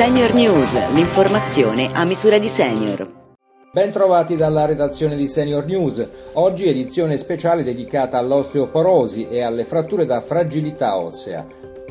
Senior 0.00 0.32
News, 0.32 0.72
l'informazione 0.94 1.90
a 1.92 2.06
misura 2.06 2.38
di 2.38 2.48
senior. 2.48 3.06
Ben 3.70 3.90
trovati 3.90 4.34
dalla 4.34 4.64
redazione 4.64 5.14
di 5.14 5.28
Senior 5.28 5.66
News. 5.66 6.08
Oggi 6.32 6.66
edizione 6.66 7.18
speciale 7.18 7.62
dedicata 7.62 8.16
all'osteoporosi 8.16 9.28
e 9.28 9.42
alle 9.42 9.64
fratture 9.64 10.06
da 10.06 10.22
fragilità 10.22 10.96
ossea. 10.96 11.46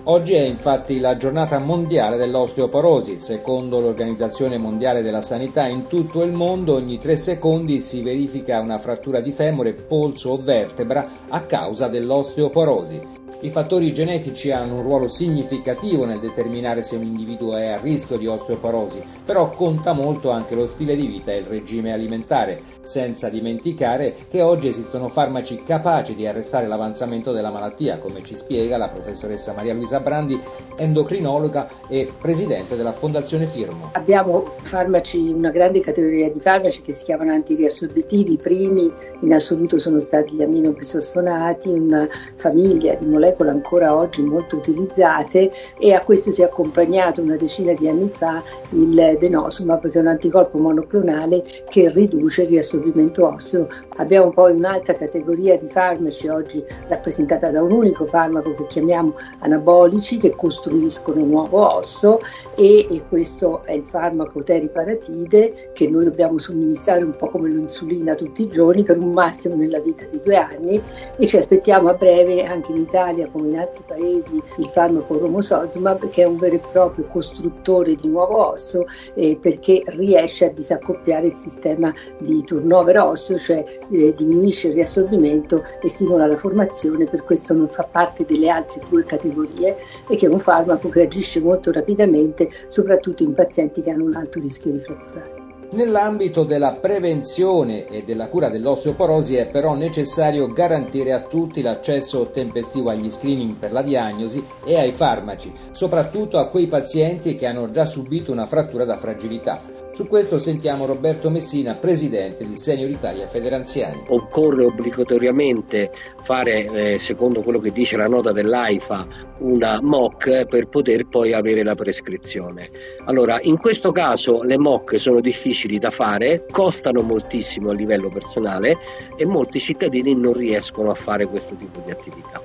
Oggi 0.06 0.34
è 0.34 0.42
infatti 0.42 1.00
la 1.00 1.18
giornata 1.18 1.60
mondiale 1.60 2.18
dell'osteoporosi. 2.18 3.20
Secondo 3.20 3.80
l'Organizzazione 3.80 4.58
Mondiale 4.58 5.04
della 5.04 5.22
Sanità, 5.22 5.68
in 5.68 5.86
tutto 5.86 6.24
il 6.24 6.32
mondo 6.32 6.74
ogni 6.74 6.98
tre 6.98 7.16
secondi 7.16 7.80
si 7.80 8.02
verifica 8.02 8.60
una 8.60 8.80
frattura 8.80 9.20
di 9.20 9.32
femore, 9.32 9.74
polso 9.74 10.32
o 10.32 10.42
vertebra 10.42 11.08
a 11.28 11.42
causa 11.42 11.88
dell'osteoporosi. 11.88 13.19
I 13.42 13.52
fattori 13.52 13.94
genetici 13.94 14.52
hanno 14.52 14.76
un 14.76 14.82
ruolo 14.82 15.08
significativo 15.08 16.04
nel 16.04 16.20
determinare 16.20 16.84
se 16.84 16.98
un 16.98 17.04
individuo 17.04 17.56
è 17.56 17.68
a 17.68 17.80
rischio 17.80 18.18
di 18.18 18.28
osteoporosi, 18.28 19.02
però 19.24 19.50
conta 19.52 19.94
molto 19.94 20.30
anche 20.30 20.56
lo 20.56 20.66
stile 20.66 20.94
di 20.94 21.08
vita 21.08 21.32
e 21.32 21.38
il 21.38 21.46
regime 21.46 21.94
alimentare, 21.94 22.60
senza 22.82 23.30
dimenticare 23.30 24.14
che 24.28 24.42
oggi 24.42 24.68
esistono 24.68 25.08
farmaci 25.08 25.64
capaci 25.64 26.16
di 26.16 26.28
arrestare 26.28 26.68
l'avanzamento 26.68 27.32
della 27.32 27.50
malattia, 27.50 28.00
come 28.00 28.26
ci 28.26 28.36
spiega 28.36 28.76
la 28.76 28.90
professoressa 28.90 29.54
Maria 29.54 29.74
Luisa 29.74 30.02
Brandi, 30.02 30.38
endocrinologa 30.76 31.70
e 31.88 32.12
presidente 32.20 32.76
della 32.76 32.92
Fondazione 32.92 33.46
Firmo. 33.46 33.92
Abbiamo 33.94 34.56
farmaci, 34.64 35.18
una 35.18 35.52
grande 35.52 35.80
categoria 35.80 36.30
di 36.30 36.42
farmaci 36.42 36.82
che 36.82 36.92
si 36.92 37.06
chiamano 37.06 37.32
antiriassorbitivi, 37.32 38.34
i 38.34 38.38
primi 38.38 38.92
in 39.22 39.34
assoluto 39.34 39.78
sono 39.78 40.02
stati 40.02 40.34
gli 40.34 40.44
aminobisossonati, 40.44 41.70
una 41.70 42.06
famiglia 42.36 42.96
di 42.96 43.06
molecole 43.06 43.28
molecole 43.30 43.50
ancora 43.50 43.96
oggi 43.96 44.22
molto 44.24 44.58
utilizzate 44.58 45.52
e 45.78 45.94
a 45.94 46.02
questo 46.04 46.32
si 46.32 46.42
è 46.42 46.46
accompagnato 46.46 47.22
una 47.22 47.36
decina 47.36 47.74
di 47.74 47.88
anni 47.88 48.10
fa 48.10 48.44
il 48.72 49.18
denosumab 49.20 49.90
che 49.90 49.98
è 49.98 50.02
un 50.02 50.08
anticorpo 50.08 50.58
monoclonale 50.58 51.44
che 51.70 51.90
riduce 51.90 52.44
il 52.44 52.50
riassorbimento 52.50 53.28
osseo. 53.28 53.68
Abbiamo 53.98 54.32
poi 54.32 54.54
un'altra 54.54 54.96
categoria 54.96 55.58
di 55.58 55.68
farmaci 55.68 56.28
oggi 56.28 56.64
rappresentata 56.88 57.52
da 57.52 57.62
un 57.62 57.72
unico 57.72 58.06
farmaco 58.06 58.54
che 58.56 58.66
chiamiamo 58.68 59.16
anabolici 59.40 60.18
che 60.18 60.36
costruiscono 60.36 61.22
un 61.22 61.30
nuovo 61.30 61.76
osso 61.76 62.20
e, 62.56 62.88
e 62.90 63.04
questo 63.08 63.64
è 63.66 63.74
il 63.74 63.84
farmaco 63.84 64.42
teriparatide 64.44 65.72
che 65.74 65.90
noi 65.90 66.06
dobbiamo 66.06 66.38
somministrare 66.38 67.04
un 67.04 67.16
po' 67.16 67.30
come 67.30 67.50
l'insulina 67.50 68.16
tutti 68.16 68.44
i 68.44 68.50
giorni 68.50 68.84
per 68.84 68.98
un 68.98 69.12
massimo 69.12 69.56
nella 69.56 69.80
vita 69.80 70.06
di 70.06 70.20
due 70.24 70.36
anni 70.36 70.82
e 71.18 71.28
ci 71.28 71.38
aspettiamo 71.38 71.90
a 71.90 71.94
breve 71.94 72.46
anche 72.46 72.72
in 72.72 72.80
Italia 72.80 73.19
Italia 73.20 73.28
come 73.32 73.48
in 73.50 73.60
altri 73.60 73.84
paesi 73.86 74.42
il 74.58 74.70
farmaco 74.70 75.18
romosozumab 75.18 76.10
che 76.10 76.24
è 76.24 76.26
un 76.26 76.38
vero 76.38 76.56
e 76.56 76.60
proprio 76.72 77.06
costruttore 77.06 77.96
di 77.96 78.08
nuovo 78.08 78.48
osso 78.48 78.86
eh, 79.16 79.38
perché 79.40 79.84
riesce 79.88 80.46
a 80.46 80.50
disaccoppiare 80.50 81.28
il 81.28 81.36
sistema 81.36 81.94
di 82.20 82.44
turnover 82.44 82.98
osseo, 83.00 83.38
cioè 83.38 83.64
eh, 83.92 84.14
diminuisce 84.16 84.70
il 84.70 84.76
riassorbimento 84.76 85.64
e 85.82 85.88
stimola 85.88 86.28
la 86.28 86.38
formazione, 86.38 87.06
per 87.06 87.24
questo 87.24 87.54
non 87.54 87.70
fa 87.70 87.84
parte 87.84 88.26
delle 88.26 88.50
altre 88.50 88.82
due 88.90 89.04
categorie 89.04 89.76
e 90.08 90.16
che 90.16 90.26
è 90.26 90.30
un 90.30 90.40
farmaco 90.40 90.90
che 90.90 91.04
agisce 91.04 91.40
molto 91.40 91.72
rapidamente 91.72 92.50
soprattutto 92.68 93.24
in 93.24 93.34
pazienti 93.34 93.82
che 93.82 93.92
hanno 93.92 94.06
un 94.06 94.16
alto 94.16 94.40
rischio 94.40 94.72
di 94.72 94.80
fratturare. 94.80 95.39
Nell'ambito 95.72 96.46
della 96.46 96.74
prevenzione 96.74 97.86
e 97.86 98.02
della 98.02 98.28
cura 98.28 98.50
dell'osteoporosi 98.50 99.36
è 99.36 99.46
però 99.46 99.76
necessario 99.76 100.52
garantire 100.52 101.14
a 101.14 101.22
tutti 101.22 101.62
l'accesso 101.62 102.32
tempestivo 102.32 102.90
agli 102.90 103.12
screening 103.12 103.56
per 103.56 103.72
la 103.72 103.84
diagnosi 103.84 104.44
e 104.66 104.80
ai 104.80 104.92
farmaci, 104.92 105.54
soprattutto 105.70 106.40
a 106.40 106.50
quei 106.50 106.66
pazienti 106.66 107.36
che 107.36 107.46
hanno 107.46 107.70
già 107.70 107.86
subito 107.86 108.32
una 108.32 108.48
frattura 108.48 108.84
da 108.84 108.98
fragilità. 108.98 109.62
Su 109.92 110.08
questo 110.08 110.40
sentiamo 110.40 110.86
Roberto 110.88 111.30
Messina, 111.30 111.74
presidente 111.74 112.48
di 112.48 112.58
Senior 112.58 112.90
Italia 112.90 113.28
Federanziani. 113.28 114.06
Occorre 114.08 114.64
obbligatoriamente 114.64 115.92
fare, 116.24 116.94
eh, 116.94 117.00
secondo 117.00 117.44
quello 117.44 117.60
che 117.60 117.72
dice 117.72 117.96
la 117.96 118.08
nota 118.08 118.32
dell'AIFA, 118.32 119.29
una 119.40 119.80
MOC 119.82 120.46
per 120.46 120.68
poter 120.68 121.08
poi 121.08 121.34
avere 121.34 121.64
la 121.64 121.76
prescrizione. 121.76 122.70
Allora, 123.06 123.40
in 123.42 123.58
questo 123.58 123.92
caso 123.92 124.44
le 124.44 124.58
MOC 124.58 125.00
sono 125.00 125.22
difficili 125.22 125.78
da 125.78 125.90
fare, 125.90 126.46
costano 126.50 127.02
moltissimo 127.02 127.70
a 127.70 127.74
livello 127.74 128.10
personale 128.10 128.78
e 129.16 129.26
molti 129.26 129.60
cittadini 129.60 130.16
non 130.16 130.34
riescono 130.34 130.92
a 130.92 130.96
fare 130.96 131.26
questo 131.26 131.56
tipo 131.56 131.82
di 131.86 131.92
attività. 131.92 132.42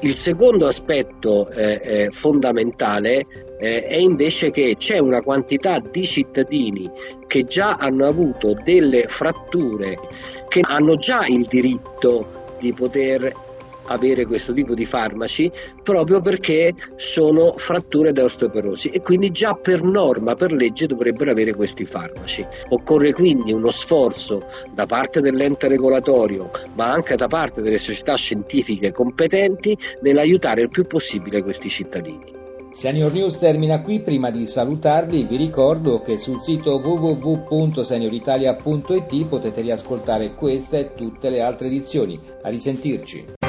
Il 0.00 0.16
secondo 0.16 0.66
aspetto 0.66 1.48
eh, 1.48 1.80
eh, 1.82 2.08
fondamentale 2.10 3.26
eh, 3.58 3.86
è 3.86 3.96
invece 3.96 4.50
che 4.50 4.74
c'è 4.76 4.98
una 4.98 5.22
quantità 5.22 5.78
di 5.78 6.04
cittadini 6.04 6.90
che 7.26 7.44
già 7.44 7.76
hanno 7.76 8.06
avuto 8.06 8.52
delle 8.52 9.06
fratture, 9.08 9.98
che 10.48 10.60
hanno 10.62 10.96
già 10.96 11.24
il 11.26 11.46
diritto 11.46 12.56
di 12.60 12.74
poter 12.74 13.32
avere 13.86 14.26
questo 14.26 14.52
tipo 14.52 14.74
di 14.74 14.84
farmaci 14.84 15.50
proprio 15.82 16.20
perché 16.20 16.74
sono 16.96 17.54
fratture 17.56 18.12
da 18.12 18.24
osteoporosi 18.24 18.88
e 18.88 19.02
quindi 19.02 19.30
già 19.30 19.54
per 19.54 19.82
norma, 19.82 20.34
per 20.34 20.52
legge 20.52 20.86
dovrebbero 20.86 21.30
avere 21.30 21.54
questi 21.54 21.84
farmaci. 21.84 22.46
Occorre 22.68 23.12
quindi 23.12 23.52
uno 23.52 23.70
sforzo 23.70 24.46
da 24.72 24.86
parte 24.86 25.20
dell'ente 25.20 25.68
regolatorio 25.68 26.50
ma 26.74 26.90
anche 26.90 27.16
da 27.16 27.26
parte 27.26 27.62
delle 27.62 27.78
società 27.78 28.16
scientifiche 28.16 28.92
competenti 28.92 29.76
nell'aiutare 30.00 30.62
il 30.62 30.70
più 30.70 30.86
possibile 30.86 31.42
questi 31.42 31.68
cittadini. 31.68 32.42
Senior 32.74 33.12
News 33.12 33.38
termina 33.38 33.80
qui, 33.82 34.00
prima 34.00 34.30
di 34.30 34.46
salutarvi 34.46 35.26
vi 35.26 35.36
ricordo 35.36 36.00
che 36.00 36.18
sul 36.18 36.40
sito 36.40 36.80
www.senioritalia.it 36.82 39.26
potete 39.26 39.60
riascoltare 39.60 40.34
questa 40.34 40.78
e 40.78 40.92
tutte 40.92 41.30
le 41.30 41.40
altre 41.40 41.68
edizioni. 41.68 42.18
A 42.42 42.48
risentirci. 42.48 43.43